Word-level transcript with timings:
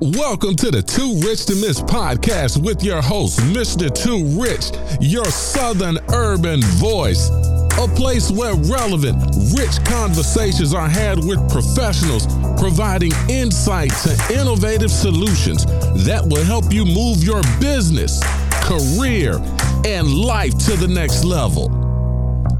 Welcome 0.00 0.56
to 0.56 0.72
the 0.72 0.82
Too 0.82 1.20
Rich 1.24 1.46
to 1.46 1.54
Miss 1.54 1.80
podcast 1.80 2.60
with 2.60 2.82
your 2.82 3.00
host, 3.00 3.38
Mr. 3.54 3.88
Too 3.94 4.24
Rich, 4.40 4.72
your 5.00 5.24
Southern 5.26 5.98
urban 6.12 6.60
voice. 6.62 7.30
A 7.78 7.86
place 7.94 8.28
where 8.28 8.54
relevant, 8.54 9.22
rich 9.56 9.84
conversations 9.84 10.74
are 10.74 10.88
had 10.88 11.18
with 11.24 11.38
professionals 11.48 12.26
providing 12.58 13.12
insight 13.28 13.92
to 14.02 14.34
innovative 14.34 14.90
solutions 14.90 15.64
that 16.04 16.22
will 16.26 16.44
help 16.44 16.72
you 16.72 16.84
move 16.84 17.22
your 17.22 17.42
business, 17.60 18.20
career, 18.64 19.38
and 19.86 20.12
life 20.12 20.58
to 20.66 20.76
the 20.76 20.88
next 20.88 21.22
level. 21.22 21.70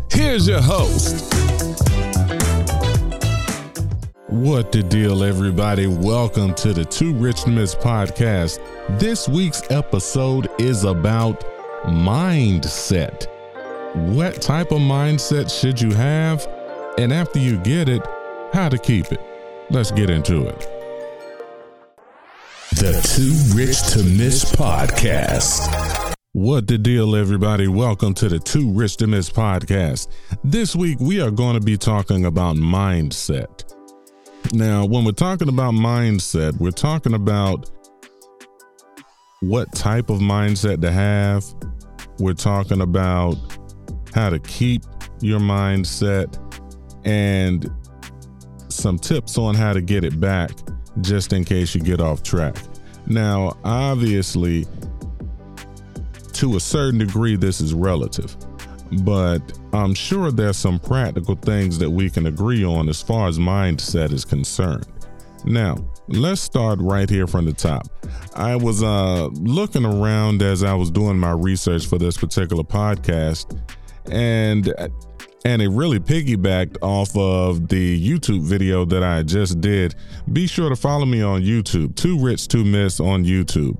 Here's 0.09 0.47
your 0.47 0.63
host. 0.63 1.35
What 4.35 4.73
the 4.73 4.83
deal, 4.83 5.23
everybody? 5.23 5.87
Welcome 5.87 6.55
to 6.57 6.73
the 6.73 6.85
Too 6.85 7.15
Rich 7.15 7.45
to 7.45 7.51
Miss 7.51 7.73
podcast. 7.73 8.59
This 8.99 9.29
week's 9.29 9.63
episode 9.71 10.49
is 10.59 10.83
about 10.83 11.45
mindset. 11.85 13.29
What 13.95 14.43
type 14.43 14.73
of 14.73 14.81
mindset 14.81 15.49
should 15.57 15.81
you 15.81 15.93
have? 15.93 16.49
And 16.99 17.13
after 17.13 17.39
you 17.39 17.59
get 17.59 17.89
it, 17.89 18.03
how 18.53 18.69
to 18.69 18.77
keep 18.77 19.13
it. 19.13 19.21
Let's 19.71 19.93
get 19.93 20.11
into 20.11 20.49
it. 20.49 20.59
The 22.73 22.93
Too 23.15 23.57
Rich 23.57 23.87
to 23.93 24.03
Miss 24.03 24.45
podcast. 24.51 26.13
What 26.33 26.67
the 26.67 26.77
deal, 26.77 27.15
everybody? 27.15 27.69
Welcome 27.69 28.15
to 28.15 28.29
the 28.29 28.41
Too 28.41 28.69
Rich 28.73 28.97
to 28.97 29.07
Miss 29.07 29.31
podcast. 29.31 30.09
This 30.43 30.75
week, 30.75 30.99
we 30.99 31.21
are 31.21 31.31
going 31.31 31.55
to 31.55 31.65
be 31.65 31.79
talking 31.79 32.25
about 32.25 32.57
mindset. 32.57 33.74
Now, 34.53 34.85
when 34.85 35.05
we're 35.05 35.13
talking 35.13 35.49
about 35.49 35.75
mindset, 35.75 36.59
we're 36.59 36.71
talking 36.71 37.15
about 37.15 37.71
what 39.41 39.73
type 39.75 40.11
of 40.11 40.21
mindset 40.21 40.81
to 40.83 40.93
have. 40.93 41.45
We're 42.19 42.35
talking 42.35 42.81
about 42.81 43.37
how 44.15 44.31
to 44.31 44.39
keep 44.39 44.83
your 45.21 45.41
mindset 45.41 46.39
and 47.05 47.71
some 48.69 48.99
tips 48.99 49.39
on 49.39 49.55
how 49.55 49.73
to 49.73 49.81
get 49.81 50.05
it 50.05 50.21
back 50.21 50.51
just 51.01 51.33
in 51.33 51.45
case 51.45 51.75
you 51.75 51.81
get 51.81 52.01
off 52.01 52.23
track. 52.23 52.57
Now, 53.07 53.57
obviously, 53.65 54.67
to 56.35 56.57
a 56.57 56.61
certain 56.61 56.99
degree, 56.99 57.37
this 57.37 57.61
is 57.61 57.75
relative 57.75 58.37
but 59.03 59.41
I'm 59.75 59.93
sure 59.93 60.31
there's 60.31 60.57
some 60.57 60.79
practical 60.79 61.35
things 61.35 61.79
that 61.81 61.91
we 61.91 62.09
can 62.09 62.27
agree 62.27 62.65
on 62.65 62.89
as 62.89 63.03
far 63.03 63.27
as 63.27 63.39
mindset 63.41 64.13
is 64.13 64.25
concerned. 64.25 64.87
Now, 65.45 65.77
let's 66.07 66.41
start 66.41 66.79
right 66.81 67.11
here 67.11 67.27
from 67.27 67.45
the 67.45 67.53
top. 67.53 67.89
I 68.35 68.55
was 68.55 68.85
uh, 68.85 69.27
looking 69.33 69.85
around 69.85 70.43
as 70.43 70.63
I 70.63 70.75
was 70.75 70.93
doing 70.93 71.19
my 71.19 71.33
research 71.33 71.87
for 71.87 71.99
this 71.99 72.17
particular 72.17 72.63
podcast, 72.63 73.61
and 74.11 74.73
and 75.45 75.61
it 75.61 75.69
really 75.69 75.99
piggybacked 75.99 76.79
off 76.81 77.15
of 77.17 77.69
the 77.69 78.01
YouTube 78.01 78.43
video 78.43 78.85
that 78.85 79.03
I 79.03 79.25
just 79.25 79.61
did. 79.61 79.97
Be 80.33 80.47
sure 80.47 80.69
to 80.69 80.77
follow 80.77 81.05
me 81.05 81.21
on 81.21 81.43
YouTube, 81.43 81.97
Too 81.97 82.19
Rich 82.19 82.49
to 82.49 82.65
Miss 82.65 83.01
on 83.01 83.25
YouTube. 83.25 83.77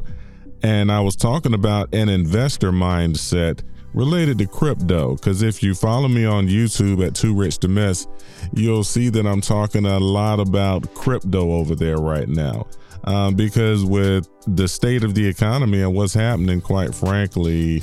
And 0.63 0.91
I 0.91 1.01
was 1.01 1.15
talking 1.15 1.55
about 1.55 1.95
an 1.95 2.09
investor 2.09 2.73
mindset 2.73 3.61
related 3.95 4.39
to 4.39 4.47
crypto. 4.47 5.15
Because 5.15 5.43
if 5.43 5.63
you 5.63 5.75
follow 5.75 6.09
me 6.09 6.25
on 6.25 6.47
YouTube 6.49 7.07
at 7.07 7.15
Too 7.15 7.35
Rich 7.35 7.59
to 7.59 7.69
Miss, 7.69 8.07
you'll 8.53 8.85
see 8.85 9.09
that 9.09 9.27
I'm 9.27 9.41
talking 9.41 9.87
a 9.87 9.99
lot 9.99 10.41
about 10.41 10.93
crypto 10.95 11.53
over 11.53 11.75
there 11.75 11.99
right 11.99 12.29
now. 12.29 12.67
Um, 13.05 13.35
because 13.35 13.85
with 13.85 14.29
the 14.47 14.67
state 14.67 15.05
of 15.05 15.15
the 15.15 15.27
economy 15.27 15.83
and 15.83 15.95
what's 15.95 16.15
happening, 16.15 16.61
quite 16.61 16.95
frankly, 16.95 17.83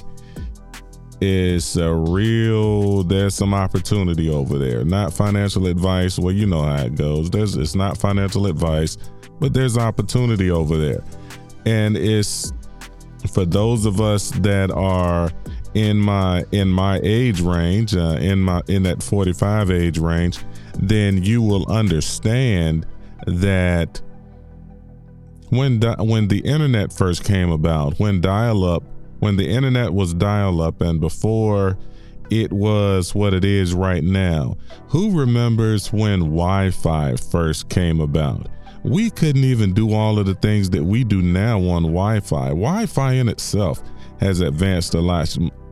is 1.21 1.77
a 1.77 1.93
real 1.93 3.03
there's 3.03 3.35
some 3.35 3.53
opportunity 3.53 4.27
over 4.27 4.57
there 4.57 4.83
not 4.83 5.13
financial 5.13 5.67
advice 5.67 6.17
well 6.17 6.33
you 6.33 6.47
know 6.47 6.63
how 6.63 6.83
it 6.83 6.95
goes 6.95 7.29
there's 7.29 7.55
it's 7.55 7.75
not 7.75 7.95
financial 7.95 8.47
advice 8.47 8.97
but 9.39 9.53
there's 9.53 9.77
opportunity 9.77 10.49
over 10.49 10.79
there 10.79 11.03
and 11.67 11.95
it's 11.95 12.51
for 13.31 13.45
those 13.45 13.85
of 13.85 14.01
us 14.01 14.31
that 14.39 14.71
are 14.71 15.29
in 15.73 15.97
my 15.97 16.43
in 16.51 16.69
my 16.69 16.99
age 17.03 17.41
range, 17.41 17.95
uh, 17.95 18.17
in 18.19 18.39
my 18.41 18.61
in 18.67 18.83
that 18.83 19.01
45 19.01 19.71
age 19.71 19.97
range, 19.97 20.39
then 20.77 21.23
you 21.23 21.41
will 21.41 21.69
understand 21.71 22.85
that 23.25 24.01
when 25.49 25.79
di- 25.79 25.95
when 25.99 26.27
the 26.27 26.39
internet 26.39 26.91
first 26.91 27.23
came 27.23 27.51
about, 27.51 27.99
when 27.99 28.21
dial 28.21 28.63
up, 28.63 28.83
when 29.19 29.37
the 29.37 29.47
internet 29.47 29.93
was 29.93 30.13
dial 30.13 30.61
up, 30.61 30.81
and 30.81 30.99
before 30.99 31.77
it 32.31 32.51
was 32.51 33.13
what 33.13 33.33
it 33.33 33.43
is 33.43 33.73
right 33.73 34.03
now. 34.03 34.55
Who 34.87 35.19
remembers 35.19 35.91
when 35.91 36.19
Wi 36.21 36.71
Fi 36.71 37.15
first 37.17 37.67
came 37.67 37.99
about? 37.99 38.47
We 38.83 39.09
couldn't 39.09 39.43
even 39.43 39.73
do 39.73 39.93
all 39.93 40.17
of 40.17 40.25
the 40.25 40.35
things 40.35 40.69
that 40.71 40.83
we 40.83 41.03
do 41.03 41.21
now 41.21 41.59
on 41.59 41.83
Wi 41.83 42.21
Fi. 42.21 42.47
Wi 42.47 42.85
Fi 42.85 43.13
in 43.13 43.27
itself 43.27 43.83
has 44.21 44.39
advanced 44.39 44.93
a 44.93 45.01
lot 45.01 45.27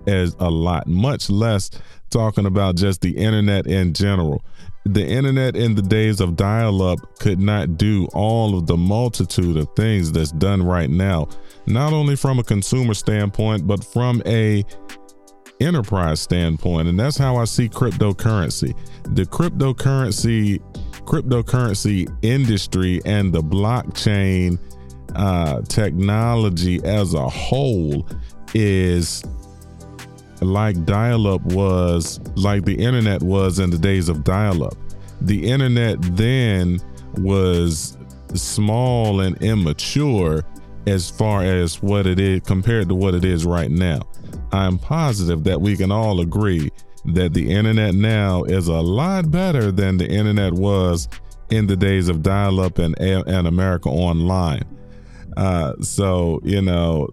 as 0.09 0.36
a 0.40 0.50
lot, 0.50 0.88
much 0.88 1.30
less 1.30 1.70
talking 2.09 2.46
about 2.46 2.75
just 2.75 3.02
the 3.02 3.16
internet 3.16 3.68
in 3.68 3.94
general. 3.94 4.44
The 4.86 5.06
internet 5.06 5.56
in 5.56 5.75
the 5.75 5.81
days 5.81 6.20
of 6.20 6.36
dial 6.36 6.81
up 6.81 7.20
could 7.20 7.40
not 7.40 7.78
do 7.78 8.08
all 8.14 8.58
of 8.58 8.66
the 8.66 8.78
multitude 8.78 9.58
of 9.58 9.68
things 9.75 10.12
that's 10.12 10.31
done 10.31 10.64
right 10.64 10.90
now, 10.90 11.28
not 11.68 11.94
only 11.94 12.16
from 12.16 12.40
a 12.40 12.44
consumer 12.44 12.94
standpoint, 12.94 13.68
but 13.68 13.84
from 13.84 14.24
a 14.25 14.64
enterprise 15.59 16.22
standpoint. 16.22 16.88
And 16.88 17.00
that's 17.00 17.18
how 17.18 17.36
I 17.36 17.46
see 17.46 17.68
cryptocurrency. 17.70 18.76
The 19.16 19.26
cryptocurrency 19.26 20.62
cryptocurrency 21.06 22.08
industry 22.22 23.02
and 23.03 23.34
the 23.34 23.41
blockchain 23.41 24.59
uh, 25.16 25.62
technology 25.64 26.80
as 26.84 27.16
a 27.16 27.28
whole 27.28 28.08
is 28.53 29.24
like 30.41 30.85
dial 30.85 31.27
up 31.27 31.41
was, 31.41 32.19
like 32.35 32.66
the 32.66 32.75
internet 32.75 33.22
was 33.22 33.59
in 33.59 33.69
the 33.69 33.77
days 33.77 34.09
of 34.09 34.23
dial 34.23 34.63
up. 34.63 34.75
The 35.22 35.50
internet 35.50 35.97
then 36.16 36.79
was 37.17 37.97
small 38.33 39.22
and 39.22 39.41
immature 39.41 40.44
as 40.88 41.09
far 41.09 41.44
as 41.44 41.81
what 41.81 42.07
it 42.07 42.19
is 42.19 42.41
compared 42.41 42.89
to 42.89 42.95
what 42.95 43.13
it 43.13 43.25
is 43.25 43.45
right 43.45 43.72
now. 43.72 44.01
I'm 44.51 44.79
positive 44.79 45.44
that 45.44 45.59
we 45.61 45.75
can 45.75 45.91
all 45.91 46.22
agree 46.22 46.72
that 47.05 47.33
the 47.33 47.51
internet 47.51 47.94
now 47.94 48.44
is 48.44 48.67
a 48.67 48.81
lot 48.81 49.31
better 49.31 49.72
than 49.72 49.97
the 49.97 50.09
internet 50.09 50.53
was 50.53 51.07
in 51.49 51.67
the 51.67 51.75
days 51.75 52.09
of 52.09 52.22
dial 52.22 52.59
up 52.59 52.78
and, 52.78 52.99
and 52.99 53.47
America 53.47 53.89
Online. 53.89 54.63
Uh, 55.38 55.73
so, 55.81 56.39
you 56.44 56.61
know, 56.61 57.09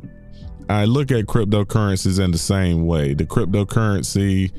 I 0.69 0.84
look 0.84 1.10
at 1.12 1.27
cryptocurrencies 1.27 2.22
in 2.22 2.32
the 2.32 2.38
same 2.38 2.87
way. 2.87 3.15
The 3.15 3.25
cryptocurrency, 3.25 4.53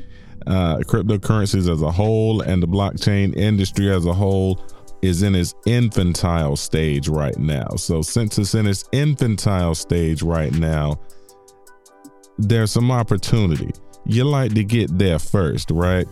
uh, 0.45 0.77
cryptocurrencies 0.79 1.69
as 1.69 1.81
a 1.81 1.91
whole, 1.91 2.41
and 2.41 2.63
the 2.63 2.67
blockchain 2.67 3.35
industry 3.35 3.91
as 3.91 4.05
a 4.05 4.13
whole 4.13 4.63
is 5.01 5.21
in 5.21 5.35
its 5.35 5.53
infantile 5.65 6.55
stage 6.55 7.07
right 7.07 7.37
now. 7.37 7.67
So, 7.75 8.01
since 8.01 8.37
it's 8.37 8.55
in 8.55 8.67
its 8.67 8.85
infantile 8.91 9.75
stage 9.75 10.23
right 10.23 10.53
now, 10.53 10.99
there's 12.37 12.71
some 12.71 12.91
opportunity. 12.91 13.71
You 14.05 14.23
like 14.23 14.53
to 14.53 14.63
get 14.63 14.97
there 14.97 15.19
first, 15.19 15.71
right? 15.71 16.07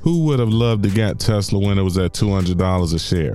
Who 0.00 0.24
would 0.24 0.38
have 0.38 0.48
loved 0.48 0.84
to 0.84 0.90
get 0.90 1.18
Tesla 1.18 1.58
when 1.58 1.78
it 1.78 1.82
was 1.82 1.98
at 1.98 2.14
$200 2.14 2.94
a 2.94 2.98
share? 2.98 3.34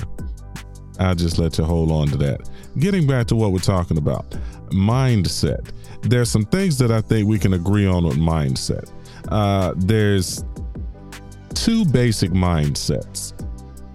I'll 0.99 1.15
just 1.15 1.37
let 1.37 1.57
you 1.57 1.63
hold 1.63 1.91
on 1.91 2.07
to 2.07 2.17
that. 2.17 2.49
Getting 2.79 3.05
back 3.05 3.27
to 3.27 3.35
what 3.35 3.51
we're 3.51 3.59
talking 3.59 3.97
about 3.97 4.29
mindset. 4.69 5.69
There's 6.01 6.29
some 6.29 6.45
things 6.45 6.77
that 6.79 6.91
I 6.91 7.01
think 7.01 7.27
we 7.27 7.37
can 7.37 7.53
agree 7.53 7.85
on 7.85 8.05
with 8.05 8.17
mindset. 8.17 8.91
Uh, 9.29 9.73
there's 9.77 10.43
two 11.53 11.85
basic 11.85 12.31
mindsets 12.31 13.33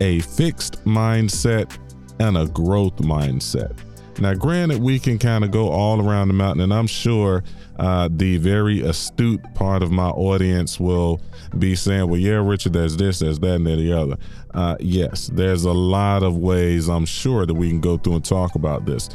a 0.01 0.21
fixed 0.21 0.85
mindset 0.85 1.77
and 2.21 2.39
a 2.39 2.47
growth 2.47 2.97
mindset. 2.97 3.77
Now, 4.21 4.35
granted, 4.35 4.81
we 4.81 4.99
can 4.99 5.19
kind 5.19 5.45
of 5.45 5.51
go 5.51 5.69
all 5.69 6.01
around 6.01 6.29
the 6.29 6.35
mountain, 6.35 6.63
and 6.63 6.73
I'm 6.73 6.87
sure 6.87 7.43
uh, 7.79 8.09
the 8.11 8.39
very 8.39 8.81
astute 8.81 9.43
part 9.55 9.83
of 9.83 9.91
my 9.91 10.09
audience 10.09 10.81
will 10.81 11.21
be 11.59 11.75
saying, 11.75 12.09
Well, 12.09 12.21
yeah, 12.21 12.45
Richard, 12.45 12.73
there's 12.73 12.97
this, 12.97 13.19
there's 13.21 13.39
that, 13.41 13.55
and 13.55 13.67
there's 13.67 13.79
the 13.79 13.93
other. 13.93 14.17
Uh, 14.55 14.77
yes, 14.81 15.31
there's 15.33 15.65
a 15.65 15.73
lot 15.73 16.23
of 16.23 16.37
ways 16.37 16.89
I'm 16.89 17.07
sure 17.07 17.47
that 17.47 17.55
we 17.55 17.69
can 17.69 17.81
go 17.81 17.97
through 17.97 18.17
and 18.17 18.25
talk 18.25 18.55
about 18.55 18.87
this 18.87 19.09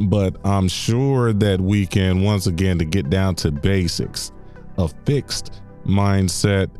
but 0.00 0.36
I'm 0.44 0.68
sure 0.68 1.32
that 1.32 1.60
we 1.60 1.86
can 1.86 2.22
once 2.22 2.46
again 2.46 2.78
to 2.78 2.84
get 2.84 3.10
down 3.10 3.34
to 3.36 3.50
basics. 3.50 4.32
A 4.78 4.88
fixed 5.04 5.60
mindset 5.84 6.70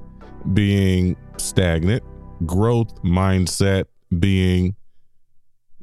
being 0.54 1.16
stagnant, 1.36 2.02
growth 2.46 2.94
mindset 3.02 3.84
being 4.18 4.76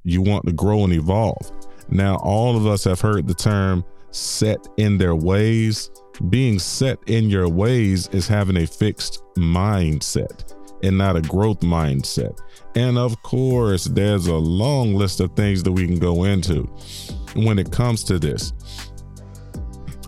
you 0.03 0.21
want 0.21 0.45
to 0.45 0.53
grow 0.53 0.83
and 0.83 0.93
evolve. 0.93 1.51
Now, 1.89 2.17
all 2.17 2.55
of 2.55 2.65
us 2.65 2.83
have 2.85 3.01
heard 3.01 3.27
the 3.27 3.33
term 3.33 3.83
set 4.15 4.67
in 4.77 4.97
their 4.97 5.15
ways. 5.15 5.91
Being 6.29 6.59
set 6.59 6.99
in 7.07 7.29
your 7.29 7.49
ways 7.49 8.07
is 8.09 8.27
having 8.27 8.57
a 8.57 8.65
fixed 8.65 9.21
mindset 9.37 10.55
and 10.83 10.97
not 10.97 11.17
a 11.17 11.21
growth 11.21 11.59
mindset. 11.59 12.39
And 12.75 12.97
of 12.97 13.21
course, 13.23 13.85
there's 13.85 14.27
a 14.27 14.35
long 14.35 14.95
list 14.95 15.19
of 15.19 15.35
things 15.35 15.63
that 15.63 15.71
we 15.71 15.87
can 15.87 15.99
go 15.99 16.23
into 16.23 16.63
when 17.35 17.59
it 17.59 17.71
comes 17.71 18.03
to 18.05 18.19
this. 18.19 18.53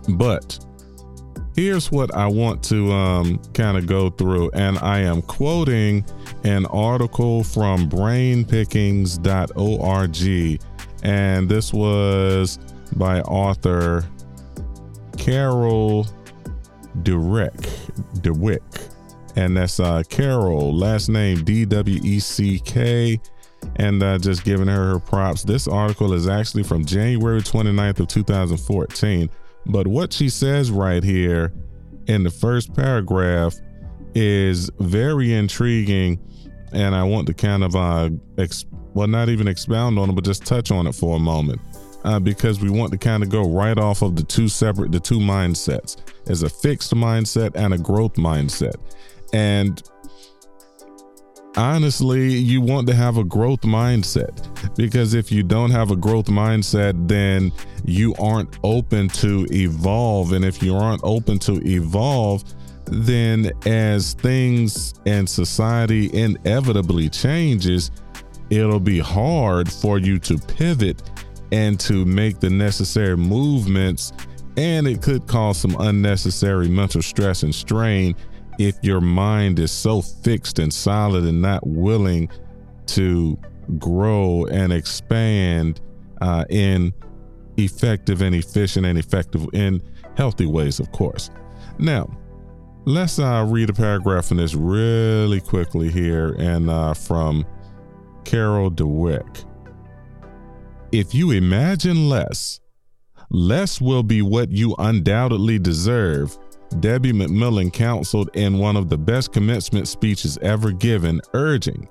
But 0.08 0.58
here's 1.54 1.90
what 1.90 2.14
I 2.14 2.26
want 2.26 2.62
to 2.64 2.92
um, 2.92 3.38
kind 3.52 3.76
of 3.76 3.86
go 3.86 4.10
through. 4.10 4.50
And 4.52 4.78
I 4.78 5.00
am 5.00 5.22
quoting 5.22 6.04
an 6.44 6.66
article 6.66 7.44
from 7.44 7.88
brainpickings.org. 7.88 10.60
And 11.02 11.48
this 11.48 11.72
was 11.72 12.58
by 12.96 13.20
author 13.22 14.04
Carol 15.16 16.06
Dweck. 17.02 17.56
Dweck. 18.20 18.94
And 19.36 19.56
that's 19.56 19.78
uh, 19.78 20.02
Carol, 20.08 20.74
last 20.74 21.08
name 21.08 21.44
D 21.44 21.64
W 21.64 22.00
E 22.02 22.18
C 22.18 22.58
K. 22.58 23.20
And 23.76 24.02
uh, 24.02 24.18
just 24.18 24.44
giving 24.44 24.68
her 24.68 24.92
her 24.92 24.98
props. 24.98 25.42
This 25.42 25.68
article 25.68 26.12
is 26.12 26.28
actually 26.28 26.62
from 26.62 26.84
January 26.84 27.40
29th 27.40 28.00
of 28.00 28.08
2014 28.08 29.28
but 29.68 29.86
what 29.86 30.12
she 30.12 30.28
says 30.30 30.70
right 30.70 31.04
here 31.04 31.52
in 32.06 32.22
the 32.22 32.30
first 32.30 32.74
paragraph 32.74 33.54
is 34.14 34.70
very 34.78 35.34
intriguing. 35.34 36.18
And 36.72 36.94
I 36.94 37.04
want 37.04 37.26
to 37.28 37.34
kind 37.34 37.62
of, 37.62 37.76
uh, 37.76 38.10
well, 38.94 39.08
not 39.08 39.28
even 39.28 39.46
expound 39.46 39.98
on 39.98 40.10
it, 40.10 40.14
but 40.14 40.24
just 40.24 40.44
touch 40.44 40.70
on 40.70 40.86
it 40.86 40.94
for 40.94 41.16
a 41.16 41.20
moment. 41.20 41.60
Uh, 42.08 42.18
because 42.18 42.58
we 42.58 42.70
want 42.70 42.90
to 42.90 42.96
kind 42.96 43.22
of 43.22 43.28
go 43.28 43.46
right 43.50 43.76
off 43.76 44.00
of 44.00 44.16
the 44.16 44.22
two 44.22 44.48
separate, 44.48 44.90
the 44.90 44.98
two 44.98 45.18
mindsets 45.18 45.98
as 46.26 46.42
a 46.42 46.48
fixed 46.48 46.94
mindset 46.94 47.54
and 47.54 47.74
a 47.74 47.76
growth 47.76 48.14
mindset. 48.14 48.76
And 49.34 49.82
honestly, 51.54 52.30
you 52.30 52.62
want 52.62 52.86
to 52.88 52.94
have 52.94 53.18
a 53.18 53.24
growth 53.24 53.60
mindset 53.60 54.74
because 54.74 55.12
if 55.12 55.30
you 55.30 55.42
don't 55.42 55.70
have 55.70 55.90
a 55.90 55.96
growth 55.96 56.28
mindset, 56.28 57.06
then 57.06 57.52
you 57.84 58.14
aren't 58.18 58.58
open 58.64 59.08
to 59.08 59.46
evolve. 59.50 60.32
And 60.32 60.46
if 60.46 60.62
you 60.62 60.76
aren't 60.76 61.02
open 61.04 61.38
to 61.40 61.60
evolve, 61.62 62.42
then 62.86 63.52
as 63.66 64.14
things 64.14 64.94
and 65.04 65.28
society 65.28 66.08
inevitably 66.14 67.10
changes, 67.10 67.90
it'll 68.48 68.80
be 68.80 68.98
hard 68.98 69.70
for 69.70 69.98
you 69.98 70.18
to 70.20 70.38
pivot 70.38 71.02
and 71.52 71.78
to 71.80 72.04
make 72.04 72.40
the 72.40 72.50
necessary 72.50 73.16
movements. 73.16 74.12
And 74.56 74.88
it 74.88 75.02
could 75.02 75.26
cause 75.26 75.58
some 75.58 75.76
unnecessary 75.78 76.68
mental 76.68 77.02
stress 77.02 77.42
and 77.42 77.54
strain 77.54 78.16
if 78.58 78.76
your 78.82 79.00
mind 79.00 79.58
is 79.60 79.70
so 79.70 80.02
fixed 80.02 80.58
and 80.58 80.72
solid 80.72 81.24
and 81.24 81.40
not 81.40 81.64
willing 81.66 82.28
to 82.86 83.38
grow 83.78 84.46
and 84.46 84.72
expand 84.72 85.80
uh, 86.20 86.44
in 86.50 86.92
effective 87.56 88.22
and 88.22 88.34
efficient 88.34 88.86
and 88.86 88.98
effective 88.98 89.46
in 89.52 89.80
healthy 90.16 90.46
ways, 90.46 90.80
of 90.80 90.90
course. 90.92 91.30
Now, 91.78 92.10
let's 92.84 93.18
uh, 93.18 93.46
read 93.48 93.70
a 93.70 93.72
paragraph 93.72 94.26
from 94.26 94.38
this 94.38 94.54
really 94.54 95.40
quickly 95.40 95.90
here 95.90 96.34
and 96.38 96.68
uh, 96.68 96.94
from 96.94 97.44
Carol 98.24 98.70
Dweck. 98.70 99.44
If 100.90 101.14
you 101.14 101.32
imagine 101.32 102.08
less, 102.08 102.60
less 103.30 103.78
will 103.78 104.02
be 104.02 104.22
what 104.22 104.50
you 104.50 104.74
undoubtedly 104.78 105.58
deserve 105.58 106.38
Debbie 106.80 107.12
McMillan 107.12 107.70
counseled 107.72 108.30
in 108.34 108.58
one 108.58 108.76
of 108.76 108.88
the 108.88 108.96
best 108.96 109.32
commencement 109.32 109.86
speeches 109.86 110.38
ever 110.40 110.72
given, 110.72 111.20
urging, 111.34 111.88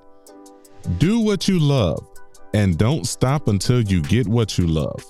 Do 0.98 1.20
what 1.20 1.48
you 1.48 1.60
love 1.60 2.08
and 2.54 2.78
don't 2.78 3.06
stop 3.06 3.48
until 3.48 3.82
you 3.82 4.02
get 4.02 4.28
what 4.28 4.58
you 4.58 4.66
love. 4.66 5.04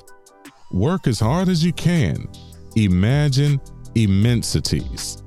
Work 0.73 1.07
as 1.07 1.19
hard 1.19 1.47
as 1.47 1.63
you 1.63 1.71
can. 1.71 2.27
Imagine 2.75 3.61
immensities. 3.95 5.23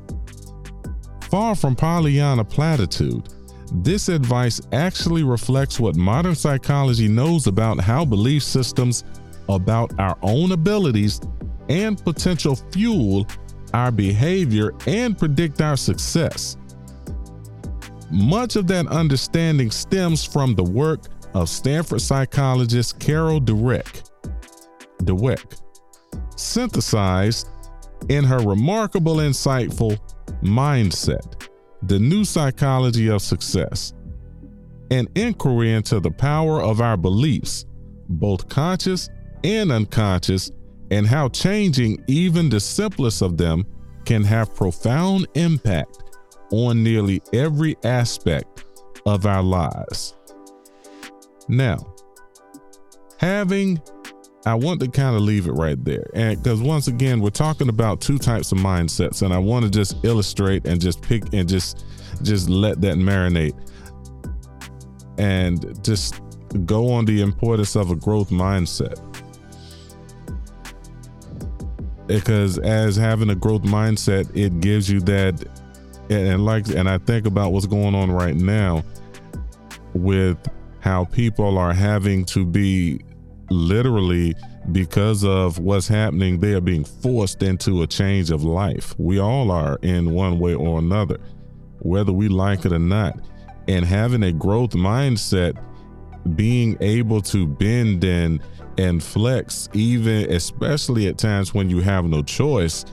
Far 1.31 1.55
from 1.55 1.77
Pollyanna 1.77 2.45
platitude, 2.45 3.29
this 3.73 4.09
advice 4.09 4.61
actually 4.73 5.23
reflects 5.23 5.79
what 5.79 5.97
modern 5.97 6.35
psychology 6.35 7.09
knows 7.09 7.47
about 7.47 7.81
how 7.81 8.05
belief 8.05 8.43
systems 8.43 9.05
about 9.49 9.99
our 9.99 10.19
own 10.23 10.53
abilities 10.53 11.21
and 11.69 12.03
potential 12.03 12.57
fuel 12.73 13.27
our 13.75 13.91
behavior, 13.91 14.73
and 14.87 15.17
predict 15.17 15.61
our 15.61 15.77
success. 15.77 16.57
Much 18.11 18.57
of 18.57 18.67
that 18.67 18.87
understanding 18.89 19.71
stems 19.71 20.25
from 20.25 20.55
the 20.55 20.65
work 20.65 21.03
of 21.35 21.49
Stanford 21.49 22.01
psychologist 22.01 22.99
Carol 22.99 23.41
Dweck, 23.41 24.09
Dweck 25.03 25.61
synthesized 26.37 27.49
in 28.09 28.25
her 28.25 28.39
remarkable, 28.39 29.17
insightful 29.17 29.99
Mindset 30.43 31.40
The 31.83 31.99
New 31.99 32.25
Psychology 32.25 33.09
of 33.09 33.23
Success, 33.23 33.95
an 34.91 35.09
inquiry 35.15 35.73
into 35.73 35.99
the 35.99 36.11
power 36.11 36.61
of 36.63 36.81
our 36.81 36.97
beliefs, 36.97 37.65
both 38.09 38.49
conscious 38.49 39.09
and 39.45 39.73
unconscious, 39.73 40.51
and 40.91 41.07
how 41.07 41.29
changing 41.29 42.05
even 42.07 42.51
the 42.51 42.61
simplest 42.61 43.23
of 43.23 43.39
them 43.39 43.65
can 44.05 44.25
have 44.25 44.55
profound 44.55 45.27
impact 45.35 46.03
on 46.53 46.83
nearly 46.83 47.23
every 47.33 47.77
aspect 47.85 48.65
of 49.07 49.25
our 49.25 49.43
lives. 49.43 50.15
Now, 51.49 51.95
having 53.19 53.81
I 54.47 54.55
want 54.55 54.81
to 54.81 54.89
kind 54.89 55.15
of 55.15 55.23
leave 55.23 55.47
it 55.47 55.53
right 55.53 55.83
there. 55.85 56.09
And 56.15 56.43
because 56.43 56.61
once 56.61 56.89
again, 56.89 57.21
we're 57.21 57.31
talking 57.31 57.69
about 57.69 58.01
two 58.01 58.19
types 58.19 58.53
of 58.53 58.59
mindsets, 58.59 59.23
and 59.23 59.35
I 59.35 59.39
want 59.39 59.65
to 59.65 59.71
just 59.71 60.03
illustrate 60.05 60.67
and 60.67 60.81
just 60.81 61.03
pick 61.03 61.33
and 61.33 61.49
just 61.49 61.85
just 62.23 62.49
let 62.49 62.81
that 62.81 62.97
marinate 62.97 63.55
and 65.19 65.83
just 65.85 66.21
go 66.65 66.91
on 66.91 67.05
the 67.05 67.21
importance 67.21 67.77
of 67.77 67.91
a 67.91 67.97
growth 67.97 68.31
mindset 68.31 68.99
because 72.11 72.59
as 72.59 72.97
having 72.97 73.31
a 73.31 73.37
growth 73.37 73.63
mindset, 73.63 74.35
it 74.37 74.61
gives 74.61 74.91
you 74.91 74.99
that 75.01 75.45
and 76.11 76.45
like 76.45 76.69
and 76.69 76.89
I 76.89 76.99
think 76.99 77.25
about 77.25 77.53
what's 77.53 77.67
going 77.67 77.95
on 77.95 78.11
right 78.11 78.35
now 78.35 78.83
with 79.95 80.37
how 80.81 81.05
people 81.05 81.57
are 81.57 81.73
having 81.73 82.25
to 82.25 82.45
be 82.45 83.01
literally 83.51 84.35
because 84.73 85.25
of 85.25 85.59
what's 85.59 85.89
happening 85.89 86.39
they 86.39 86.53
are 86.53 86.61
being 86.61 86.85
forced 86.85 87.43
into 87.43 87.83
a 87.83 87.87
change 87.87 88.31
of 88.31 88.45
life 88.45 88.95
we 88.99 89.19
all 89.19 89.51
are 89.51 89.79
in 89.83 90.13
one 90.13 90.39
way 90.39 90.55
or 90.55 90.79
another 90.79 91.19
whether 91.81 92.13
we 92.13 92.29
like 92.29 92.65
it 92.65 92.73
or 92.73 92.79
not 92.79 93.19
and 93.69 93.85
having 93.85 94.23
a 94.23 94.33
growth 94.33 94.71
mindset 94.71 95.57
being 96.37 96.77
able 96.81 97.21
to 97.21 97.47
bend 97.47 98.05
and 98.05 98.41
and 98.79 99.03
flex, 99.03 99.69
even 99.75 100.31
especially 100.33 101.07
at 101.09 101.19
times 101.19 101.53
when 101.53 101.69
you 101.69 101.81
have 101.81 102.05
no 102.05 102.23
choice, 102.23 102.85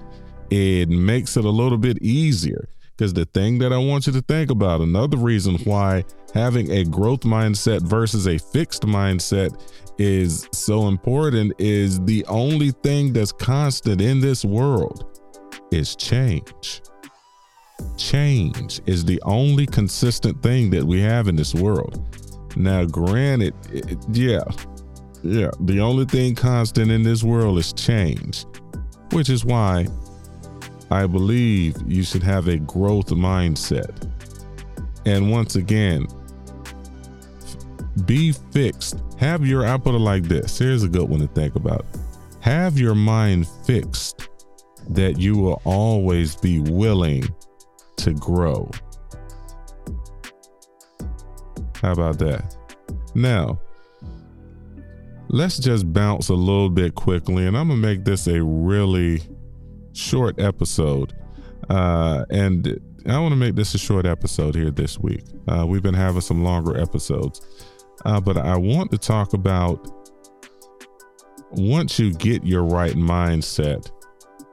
it 0.50 0.90
makes 0.90 1.38
it 1.38 1.46
a 1.46 1.50
little 1.50 1.78
bit 1.78 1.98
easier. 2.02 2.68
Because 2.96 3.14
the 3.14 3.26
thing 3.26 3.60
that 3.60 3.72
I 3.72 3.78
want 3.78 4.08
you 4.08 4.14
to 4.14 4.22
think 4.22 4.50
about, 4.50 4.82
another 4.82 5.18
reason 5.18 5.56
why 5.60 6.04
having 6.34 6.72
a 6.72 6.84
growth 6.84 7.22
mindset 7.22 7.82
versus 7.82 8.28
a 8.28 8.38
fixed 8.38 8.84
mindset 8.84 9.60
is 9.98 10.48
so 10.52 10.88
important 10.88 11.54
is 11.58 12.00
the 12.06 12.26
only 12.26 12.72
thing 12.72 13.14
that's 13.14 13.32
constant 13.32 14.02
in 14.02 14.20
this 14.22 14.46
world 14.46 15.20
is 15.72 15.96
change. 15.96 16.82
Change 17.98 18.82
is 18.86 19.06
the 19.06 19.22
only 19.24 19.66
consistent 19.66 20.42
thing 20.42 20.70
that 20.72 20.84
we 20.84 21.02
have 21.02 21.28
in 21.28 21.36
this 21.36 21.54
world. 21.54 22.04
Now, 22.56 22.86
granted, 22.86 23.54
it, 23.72 23.98
yeah, 24.12 24.44
yeah, 25.24 25.52
the 25.62 25.80
only 25.80 26.06
thing 26.06 26.36
constant 26.36 26.92
in 26.92 27.04
this 27.04 27.24
world 27.24 27.58
is 27.60 27.74
change, 27.74 28.46
which 29.12 29.30
is 29.30 29.46
why 29.46 29.88
I 30.90 31.06
believe 31.06 31.76
you 31.86 32.04
should 32.04 32.24
have 32.24 32.48
a 32.48 32.58
growth 32.58 33.08
mindset. 33.08 34.12
And 35.06 35.32
once 35.32 35.56
again, 35.56 36.08
be 38.06 38.32
fixed. 38.32 39.02
Have 39.18 39.46
your, 39.46 39.66
I 39.66 39.78
put 39.78 39.96
it 39.96 40.00
like 40.00 40.24
this. 40.24 40.58
Here's 40.58 40.84
a 40.84 40.88
good 40.88 41.10
one 41.10 41.20
to 41.22 41.28
think 41.28 41.56
about. 41.56 41.86
Have 42.42 42.78
your 42.78 42.96
mind 42.96 43.48
fixed 43.66 44.30
that 44.90 45.20
you 45.20 45.38
will 45.38 45.62
always 45.66 46.36
be 46.36 46.60
willing 46.60 47.28
to 47.98 48.14
grow. 48.14 48.70
How 51.82 51.92
about 51.92 52.20
that? 52.20 52.56
Now, 53.16 53.60
let's 55.28 55.58
just 55.58 55.92
bounce 55.92 56.30
a 56.30 56.34
little 56.34 56.70
bit 56.70 56.96
quickly, 56.96 57.46
and 57.46 57.58
I'm 57.58 57.68
gonna 57.68 57.80
make 57.80 58.06
this 58.06 58.28
a 58.28 58.42
really 58.44 59.22
short 59.94 60.40
episode. 60.40 61.14
Uh, 61.70 62.26
and 62.30 62.80
I 63.08 63.20
want 63.20 63.32
to 63.32 63.38
make 63.38 63.56
this 63.56 63.74
a 63.74 63.78
short 63.78 64.06
episode 64.06 64.56
here 64.56 64.72
this 64.72 65.00
week. 65.00 65.24
Uh, 65.48 65.66
we've 65.68 65.84
been 65.84 65.94
having 65.94 66.22
some 66.22 66.44
longer 66.44 66.80
episodes, 66.80 67.42
uh, 68.06 68.20
but 68.20 68.38
I 68.38 68.58
want 68.58 68.92
to 68.92 68.98
talk 68.98 69.34
about 69.34 69.86
once 71.52 71.98
you 72.00 72.14
get 72.14 72.46
your 72.46 72.64
right 72.64 72.96
mindset, 72.96 73.92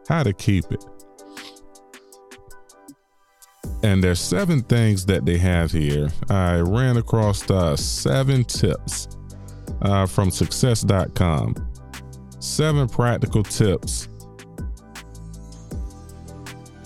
how 0.09 0.23
to 0.23 0.33
keep 0.33 0.65
it. 0.71 0.85
And 3.83 4.03
there's 4.03 4.21
seven 4.21 4.63
things 4.63 5.05
that 5.07 5.27
they 5.27 5.37
have 5.39 5.71
here. 5.71 6.09
I 6.31 6.61
ran 6.61 6.97
across 6.97 7.51
uh, 7.51 7.77
seven 7.77 8.45
tips 8.45 9.09
uh, 9.83 10.07
from 10.07 10.31
success.com. 10.31 11.55
Seven 12.41 12.89
practical 12.89 13.43
tips 13.43 14.09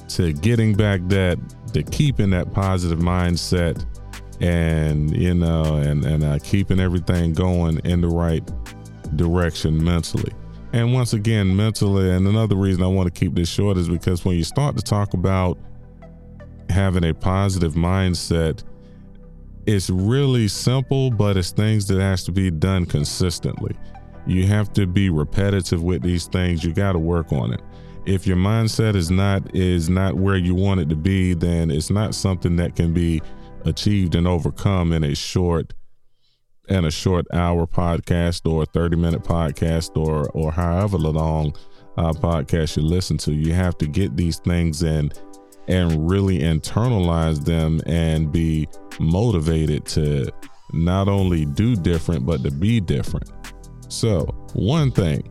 to 0.09 0.33
getting 0.33 0.75
back 0.75 1.01
that, 1.05 1.39
to 1.73 1.85
keeping 1.85 2.31
that 2.31 2.53
positive 2.53 2.99
mindset 2.99 3.85
and, 4.41 5.15
you 5.17 5.35
know, 5.35 5.77
and, 5.77 6.05
and 6.05 6.25
uh, 6.25 6.39
keeping 6.43 6.81
everything 6.81 7.33
going 7.33 7.79
in 7.85 8.01
the 8.01 8.09
right 8.09 8.49
direction 9.17 9.83
mentally. 9.83 10.33
And 10.73 10.93
once 10.93 11.15
again, 11.15 11.57
mentally, 11.57 12.11
and 12.11 12.27
another 12.27 12.57
reason 12.57 12.83
I 12.83 12.89
want 12.89 13.13
to 13.13 13.19
keep 13.19 13.35
this 13.35 13.49
short 13.49 13.79
is 13.79 13.89
because 13.89 14.25
when 14.25 14.37
you 14.37 14.45
start 14.45 14.77
to 14.77 14.83
talk 14.83 15.15
about 15.15 15.59
having 16.69 17.05
a 17.05 17.15
positive 17.15 17.73
mindset, 17.73 18.63
it's 19.67 19.91
really 19.91 20.49
simple, 20.49 21.11
but 21.11 21.37
it's 21.37 21.51
things 21.51 21.87
that 21.89 22.01
has 22.01 22.25
to 22.25 22.33
be 22.33 22.51
done 22.51 22.87
consistently. 22.87 23.75
You 24.27 24.47
have 24.47 24.73
to 24.75 24.87
be 24.87 25.09
repetitive 25.09 25.83
with 25.83 26.03
these 26.03 26.27
things. 26.27 26.63
You 26.63 26.73
got 26.73 26.93
to 26.93 26.99
work 26.99 27.33
on 27.33 27.53
it. 27.53 27.61
If 28.05 28.27
your 28.27 28.37
mindset 28.37 28.95
is 28.95 29.11
not 29.11 29.55
is 29.55 29.91
not 29.91 30.17
where 30.17 30.37
you 30.37 30.55
want 30.55 30.81
it 30.81 30.89
to 30.91 30.97
be, 30.97 31.35
then 31.35 31.71
it's 31.71 31.91
not 31.91 32.15
something 32.15 32.57
that 32.57 32.77
can 32.77 32.93
be 32.95 33.23
achieved 33.69 34.15
and 34.15 34.27
overcome 34.27 34.93
in 34.93 35.05
a 35.05 35.15
short 35.15 35.75
and 36.69 36.85
a 36.85 36.91
short 36.91 37.27
hour 37.33 37.67
podcast 37.67 38.51
or 38.51 38.63
a 38.63 38.67
30 38.67 38.97
minute 38.97 39.23
podcast 39.23 39.97
or 39.97 40.29
or 40.31 40.53
however 40.53 40.99
long 40.99 41.55
uh, 41.97 42.13
podcast 42.13 42.77
you 42.77 42.83
listen 42.83 43.17
to. 43.19 43.33
You 43.33 43.53
have 43.55 43.77
to 43.79 43.87
get 43.87 44.17
these 44.17 44.39
things 44.39 44.83
in 44.83 45.13
and 45.67 46.11
really 46.11 46.39
internalize 46.39 47.45
them 47.45 47.81
and 47.87 48.33
be 48.33 48.69
motivated 48.99 49.85
to 49.85 50.31
not 50.73 51.09
only 51.09 51.45
do 51.45 51.77
different, 51.77 52.27
but 52.27 52.43
to 52.43 52.51
be 52.51 52.81
different. 52.81 53.31
So, 53.89 54.25
one 54.55 54.91
thing, 54.91 55.23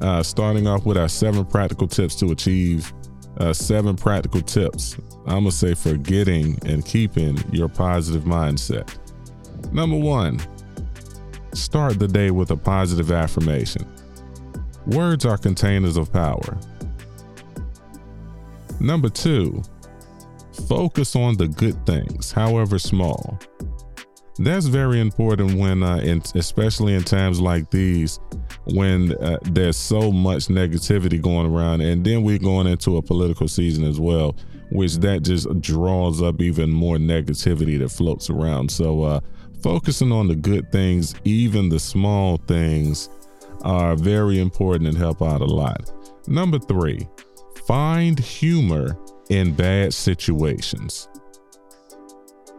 uh, 0.00 0.22
starting 0.22 0.66
off 0.66 0.84
with 0.84 0.96
our 0.96 1.08
seven 1.08 1.44
practical 1.44 1.88
tips 1.88 2.14
to 2.16 2.30
achieve 2.32 2.92
uh, 3.38 3.52
seven 3.52 3.96
practical 3.96 4.40
tips, 4.40 4.96
I'm 5.26 5.44
to 5.44 5.50
say 5.50 5.74
for 5.74 5.96
getting 5.96 6.58
and 6.66 6.84
keeping 6.84 7.38
your 7.52 7.68
positive 7.68 8.24
mindset. 8.24 8.96
Number 9.72 9.96
one, 9.96 10.40
start 11.52 11.98
the 11.98 12.08
day 12.08 12.30
with 12.30 12.50
a 12.50 12.56
positive 12.56 13.10
affirmation. 13.10 13.86
Words 14.86 15.24
are 15.24 15.38
containers 15.38 15.96
of 15.96 16.12
power. 16.12 16.58
Number 18.80 19.08
two, 19.08 19.62
focus 20.68 21.16
on 21.16 21.36
the 21.36 21.48
good 21.48 21.86
things, 21.86 22.32
however 22.32 22.78
small. 22.78 23.38
That's 24.38 24.66
very 24.66 25.00
important 25.00 25.58
when, 25.58 25.82
uh, 25.82 25.98
in, 25.98 26.22
especially 26.34 26.94
in 26.94 27.04
times 27.04 27.40
like 27.40 27.70
these, 27.70 28.18
when 28.66 29.12
uh, 29.22 29.38
there's 29.42 29.76
so 29.76 30.10
much 30.10 30.46
negativity 30.46 31.20
going 31.20 31.46
around, 31.46 31.80
and 31.80 32.04
then 32.04 32.22
we're 32.22 32.38
going 32.38 32.66
into 32.66 32.96
a 32.96 33.02
political 33.02 33.48
season 33.48 33.84
as 33.84 34.00
well, 34.00 34.36
which 34.70 34.96
that 34.96 35.22
just 35.22 35.48
draws 35.60 36.22
up 36.22 36.40
even 36.40 36.70
more 36.70 36.96
negativity 36.96 37.78
that 37.78 37.90
floats 37.90 38.30
around. 38.30 38.70
So, 38.70 39.02
uh, 39.02 39.20
focusing 39.62 40.12
on 40.12 40.28
the 40.28 40.34
good 40.34 40.70
things, 40.72 41.14
even 41.24 41.68
the 41.68 41.80
small 41.80 42.38
things, 42.46 43.08
are 43.62 43.96
very 43.96 44.40
important 44.40 44.88
and 44.88 44.96
help 44.96 45.22
out 45.22 45.40
a 45.40 45.46
lot. 45.46 45.90
Number 46.26 46.58
three, 46.58 47.06
Find 47.66 48.18
humor 48.18 48.98
in 49.30 49.54
bad 49.54 49.94
situations. 49.94 51.08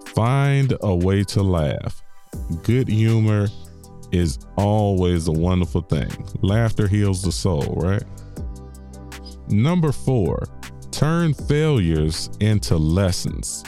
Find 0.07 0.75
a 0.81 0.95
way 0.95 1.23
to 1.25 1.43
laugh. 1.43 2.01
Good 2.63 2.87
humor 2.87 3.49
is 4.15 4.39
always 4.57 5.27
a 5.27 5.31
wonderful 5.31 5.81
thing. 5.81 6.09
Laughter 6.41 6.87
heals 6.87 7.21
the 7.21 7.31
soul, 7.31 7.75
right? 7.77 8.03
Number 9.49 9.91
four, 9.91 10.47
turn 10.91 11.33
failures 11.33 12.29
into 12.39 12.77
lessons. 12.77 13.63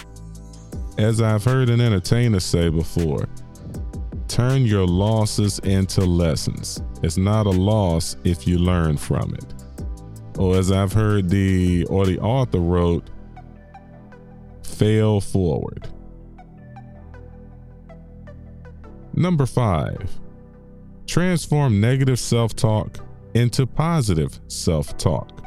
As 0.97 1.21
I've 1.21 1.43
heard 1.43 1.69
an 1.69 1.81
entertainer 1.81 2.39
say 2.39 2.69
before, 2.69 3.27
turn 4.27 4.65
your 4.65 4.87
losses 4.87 5.59
into 5.59 6.01
lessons. 6.01 6.81
It's 7.03 7.17
not 7.17 7.45
a 7.45 7.51
loss 7.51 8.15
if 8.23 8.47
you 8.47 8.57
learn 8.57 8.97
from 8.97 9.35
it 9.35 9.53
or 10.37 10.55
as 10.55 10.71
I've 10.71 10.93
heard 10.93 11.29
the 11.29 11.85
or 11.85 12.05
the 12.05 12.19
author 12.19 12.59
wrote, 12.59 13.09
fail 14.63 15.19
forward. 15.19 15.87
Number 19.13 19.45
five, 19.45 20.19
transform 21.17 21.81
negative 21.81 22.19
self 22.19 22.55
talk 22.55 22.99
into 23.33 23.65
positive 23.65 24.39
self 24.49 24.95
talk. 24.97 25.43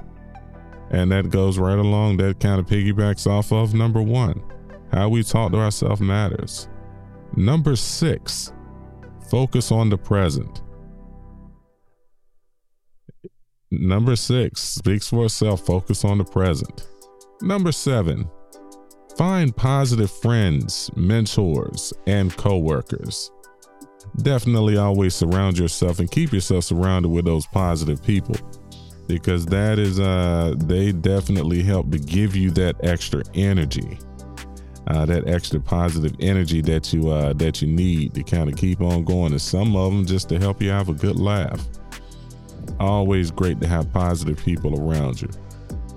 And 0.91 1.13
that 1.13 1.31
goes 1.31 1.61
right 1.61 1.79
along, 1.79 2.17
that 2.17 2.41
kind 2.41 2.59
of 2.59 2.67
piggybacks 2.67 3.29
off 3.29 3.53
of 3.53 3.73
number 3.73 4.03
one 4.03 4.43
how 4.91 5.09
we 5.09 5.23
talk 5.23 5.53
to 5.53 5.59
ourselves 5.59 6.01
matters. 6.01 6.69
Number 7.37 7.77
six, 7.77 8.53
focus 9.31 9.71
on 9.71 9.91
the 9.91 9.97
present. 9.97 10.61
Number 13.71 14.17
six 14.17 14.61
speaks 14.61 15.09
for 15.09 15.27
itself, 15.27 15.65
focus 15.65 16.05
on 16.05 16.19
the 16.19 16.25
present. 16.25 16.89
Number 17.43 17.71
seven, 17.71 18.29
find 19.17 19.57
positive 19.57 20.11
friends, 20.11 20.91
mentors, 20.97 21.93
and 22.09 22.37
coworkers. 22.37 23.31
Definitely 24.23 24.77
always 24.77 25.15
surround 25.15 25.59
yourself 25.59 25.99
and 25.99 26.11
keep 26.11 26.33
yourself 26.33 26.65
surrounded 26.65 27.09
with 27.09 27.25
those 27.25 27.47
positive 27.47 28.03
people 28.03 28.37
because 29.07 29.45
that 29.47 29.79
is 29.79 29.99
uh 29.99 30.55
they 30.59 30.93
definitely 30.93 31.63
help 31.63 31.91
to 31.91 31.99
give 31.99 32.37
you 32.37 32.51
that 32.51 32.77
extra 32.85 33.23
energy 33.35 33.99
uh, 34.87 35.05
that 35.05 35.27
extra 35.29 35.61
positive 35.61 36.15
energy 36.21 36.61
that 36.61 36.93
you 36.93 37.09
uh, 37.09 37.33
that 37.33 37.61
you 37.61 37.69
need 37.69 38.15
to 38.15 38.23
kind 38.23 38.49
of 38.49 38.57
keep 38.57 38.81
on 38.81 39.05
going 39.05 39.33
and 39.33 39.41
some 39.41 39.75
of 39.77 39.93
them 39.93 40.07
just 40.07 40.29
to 40.29 40.39
help 40.39 40.63
you 40.63 40.71
have 40.71 40.89
a 40.89 40.95
good 40.95 41.19
laugh 41.19 41.67
always 42.81 43.31
great 43.31 43.61
to 43.61 43.67
have 43.67 43.93
positive 43.93 44.39
people 44.39 44.81
around 44.81 45.21
you. 45.21 45.29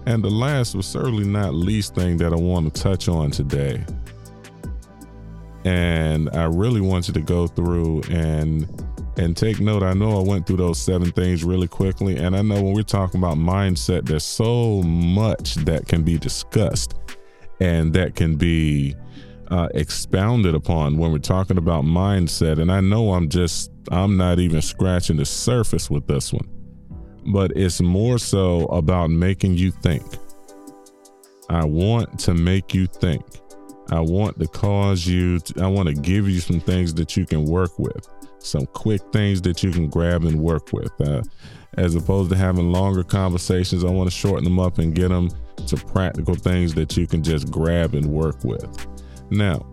And 0.06 0.24
the 0.24 0.30
last 0.30 0.76
but 0.76 0.84
certainly 0.84 1.26
not 1.26 1.54
least 1.54 1.96
thing 1.96 2.18
that 2.18 2.34
I 2.34 2.36
want 2.36 2.74
to 2.74 2.82
touch 2.82 3.08
on 3.08 3.32
today. 3.32 3.84
And 5.66 6.30
I 6.32 6.46
really 6.46 6.82
want 6.82 7.08
you 7.08 7.14
to 7.14 7.22
go 7.22 7.48
through 7.48 8.04
and 8.10 8.68
and 9.16 9.38
take 9.38 9.60
note. 9.60 9.84
I 9.84 9.94
know 9.94 10.20
I 10.20 10.24
went 10.24 10.48
through 10.48 10.58
those 10.58 10.80
seven 10.80 11.12
things 11.12 11.44
really 11.44 11.68
quickly. 11.68 12.18
And 12.18 12.36
I 12.36 12.42
know 12.42 12.56
when 12.56 12.74
we're 12.74 12.82
talking 12.82 13.20
about 13.20 13.38
mindset, 13.38 14.06
there's 14.06 14.24
so 14.24 14.82
much 14.82 15.54
that 15.56 15.88
can 15.88 16.02
be 16.02 16.18
discussed 16.18 16.96
and 17.60 17.94
that 17.94 18.16
can 18.16 18.36
be 18.36 18.96
uh, 19.52 19.70
expounded 19.76 20.56
upon 20.56 20.98
when 20.98 21.12
we're 21.12 21.20
talking 21.20 21.60
about 21.60 21.84
mindset. 21.84 22.60
And 22.60 22.72
I 22.72 22.82
know 22.82 23.14
I'm 23.14 23.30
just, 23.30 23.70
I'm 23.92 24.18
not 24.18 24.40
even 24.40 24.64
scratching 24.64 25.18
the 25.18 25.26
surface 25.26 25.92
with 25.92 26.08
this 26.08 26.34
one 26.34 26.50
but 27.26 27.52
it's 27.56 27.82
more 27.82 28.18
so 28.18 28.66
about 28.66 29.10
making 29.10 29.56
you 29.56 29.72
think. 29.72 30.04
I 31.50 31.66
want 31.66 32.20
to 32.22 32.34
make 32.34 32.74
you 32.74 32.88
think. 32.88 33.24
I 33.90 34.00
want 34.00 34.40
to 34.40 34.48
cause 34.48 35.06
you, 35.06 35.40
to, 35.40 35.64
I 35.64 35.68
want 35.68 35.88
to 35.90 35.94
give 35.94 36.30
you 36.30 36.40
some 36.40 36.60
things 36.60 36.94
that 36.96 37.18
you 37.18 37.26
can 37.26 37.46
work 37.46 37.78
with, 37.78 38.08
some 38.40 38.66
quick 38.68 39.02
things 39.12 39.42
that 39.44 39.64
you 39.64 39.72
can 39.72 39.88
grab 39.90 40.24
and 40.24 40.40
work 40.40 40.72
with. 40.74 40.92
Uh, 41.02 41.22
as 41.76 41.96
opposed 41.96 42.30
to 42.30 42.38
having 42.38 42.72
longer 42.72 43.04
conversations, 43.04 43.84
I 43.84 43.90
want 43.90 44.10
to 44.10 44.16
shorten 44.16 44.44
them 44.44 44.60
up 44.60 44.78
and 44.78 44.94
get 44.94 45.10
them 45.10 45.30
to 45.68 45.76
practical 45.76 46.36
things 46.36 46.74
that 46.76 46.96
you 46.96 47.08
can 47.08 47.24
just 47.24 47.52
grab 47.52 47.96
and 47.96 48.06
work 48.06 48.44
with. 48.44 48.88
Now, 49.32 49.66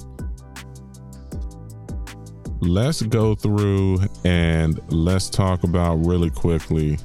let's 2.61 3.03
go 3.03 3.35
through 3.35 4.01
and 4.25 4.81
let's 4.93 5.29
talk 5.29 5.63
about 5.63 5.97
really 6.07 6.31
quickly 6.31 6.99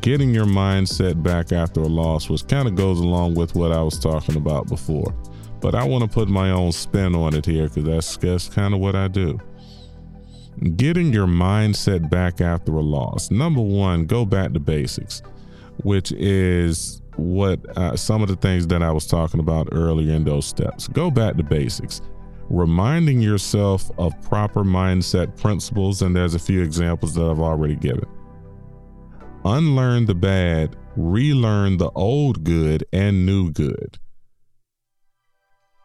getting 0.00 0.34
your 0.34 0.46
mindset 0.46 1.22
back 1.22 1.52
after 1.52 1.80
a 1.80 1.86
loss, 1.86 2.28
which 2.28 2.46
kind 2.48 2.68
of 2.68 2.74
goes 2.74 2.98
along 3.00 3.34
with 3.34 3.54
what 3.54 3.72
I 3.72 3.82
was 3.82 3.98
talking 3.98 4.36
about 4.36 4.68
before. 4.68 5.14
But 5.60 5.74
I 5.74 5.84
want 5.84 6.04
to 6.04 6.08
put 6.08 6.28
my 6.28 6.50
own 6.50 6.72
spin 6.72 7.14
on 7.14 7.34
it 7.34 7.46
here 7.46 7.68
because 7.68 7.84
that's, 7.84 8.16
that's 8.18 8.48
kind 8.48 8.74
of 8.74 8.80
what 8.80 8.94
I 8.94 9.08
do. 9.08 9.38
getting 10.76 11.12
your 11.12 11.26
mindset 11.26 12.08
back 12.10 12.40
after 12.40 12.72
a 12.72 12.80
loss. 12.82 13.30
Number 13.30 13.60
one, 13.60 14.06
go 14.06 14.24
back 14.24 14.52
to 14.52 14.60
basics, 14.60 15.22
which 15.82 16.12
is 16.12 17.02
what 17.16 17.60
uh, 17.78 17.96
some 17.96 18.22
of 18.22 18.28
the 18.28 18.36
things 18.36 18.66
that 18.68 18.82
I 18.82 18.90
was 18.92 19.06
talking 19.06 19.40
about 19.40 19.68
earlier 19.72 20.14
in 20.14 20.24
those 20.24 20.46
steps. 20.46 20.88
Go 20.88 21.10
back 21.10 21.36
to 21.36 21.42
basics, 21.42 22.00
reminding 22.48 23.20
yourself 23.20 23.90
of 23.98 24.20
proper 24.22 24.64
mindset 24.64 25.38
principles. 25.40 26.02
And 26.02 26.14
there's 26.14 26.34
a 26.34 26.38
few 26.38 26.62
examples 26.62 27.14
that 27.14 27.24
I've 27.24 27.40
already 27.40 27.76
given. 27.76 28.06
Unlearn 29.46 30.06
the 30.06 30.14
bad, 30.14 30.74
relearn 30.96 31.76
the 31.76 31.88
old 31.90 32.42
good 32.42 32.84
and 32.92 33.24
new 33.24 33.52
good. 33.52 33.96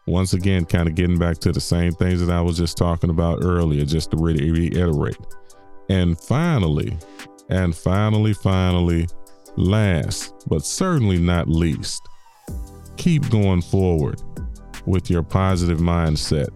Once 0.08 0.34
again, 0.34 0.66
kind 0.66 0.90
of 0.90 0.96
getting 0.96 1.20
back 1.20 1.38
to 1.38 1.52
the 1.52 1.62
same 1.62 1.92
things 1.92 2.26
that 2.26 2.36
I 2.36 2.42
was 2.42 2.58
just 2.58 2.76
talking 2.76 3.12
about 3.12 3.44
earlier, 3.44 3.86
just 3.86 4.10
to 4.12 4.18
really 4.18 4.50
reiterate. 4.50 5.16
And 5.90 6.20
finally, 6.20 6.98
and 7.50 7.76
finally, 7.76 8.34
finally, 8.34 9.08
last 9.58 10.34
but 10.48 10.66
certainly 10.66 11.20
not 11.20 11.48
least, 11.48 12.02
keep 12.98 13.30
going 13.30 13.62
forward 13.62 14.20
with 14.88 15.08
your 15.12 15.22
positive 15.22 15.78
mindset, 15.78 16.50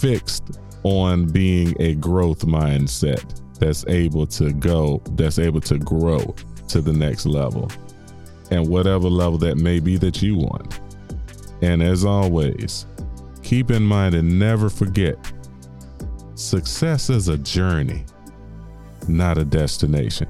fixed 0.00 0.58
on 0.82 1.26
being 1.26 1.74
a 1.78 1.94
growth 1.96 2.46
mindset 2.46 3.42
that's 3.60 3.86
able 3.86 4.26
to 4.26 4.52
go, 4.52 5.02
that's 5.12 5.38
able 5.38 5.60
to 5.60 5.78
grow 5.78 6.34
to 6.68 6.80
the 6.80 6.92
next 6.92 7.26
level 7.26 7.70
and 8.50 8.66
whatever 8.68 9.08
level 9.08 9.38
that 9.38 9.56
may 9.56 9.78
be 9.78 9.96
that 9.98 10.20
you 10.22 10.36
want. 10.36 10.80
And 11.62 11.82
as 11.82 12.04
always, 12.04 12.86
keep 13.42 13.70
in 13.70 13.82
mind 13.82 14.14
and 14.14 14.38
never 14.38 14.68
forget 14.68 15.16
success 16.34 17.10
is 17.10 17.28
a 17.28 17.36
journey, 17.38 18.04
not 19.08 19.38
a 19.38 19.44
destination. 19.44 20.28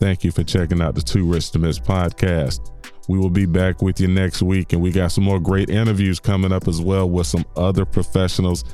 Thank 0.00 0.24
you 0.24 0.30
for 0.30 0.44
checking 0.44 0.80
out 0.80 0.94
the 0.94 1.02
Too 1.02 1.24
Rich 1.24 1.50
to 1.52 1.58
Miss 1.58 1.78
podcast. 1.78 2.70
We 3.08 3.18
will 3.18 3.30
be 3.30 3.46
back 3.46 3.82
with 3.82 4.00
you 4.00 4.08
next 4.08 4.42
week, 4.42 4.72
and 4.72 4.80
we 4.80 4.90
got 4.90 5.08
some 5.08 5.24
more 5.24 5.40
great 5.40 5.68
interviews 5.68 6.20
coming 6.20 6.52
up 6.52 6.68
as 6.68 6.80
well 6.80 7.08
with 7.08 7.26
some 7.26 7.44
other 7.56 7.84
professionals. 7.84 8.64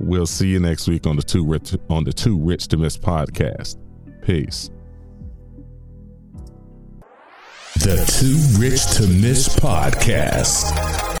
We'll 0.00 0.26
see 0.26 0.48
you 0.48 0.60
next 0.60 0.88
week 0.88 1.06
on 1.06 1.16
the 1.16 1.22
Too 1.22 1.44
Rich 1.44 1.76
on 1.90 2.04
the 2.04 2.12
Too 2.12 2.38
Rich 2.38 2.68
to 2.68 2.78
Miss 2.78 2.96
podcast. 2.96 3.76
Peace. 4.22 4.70
The 7.74 7.96
Too 8.06 8.60
Rich 8.60 8.96
to 8.96 9.06
Miss 9.06 9.48
podcast. 9.48 10.99